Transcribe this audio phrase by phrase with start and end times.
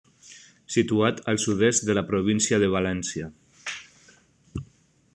[0.75, 3.31] Situat al sud-est de la província de València.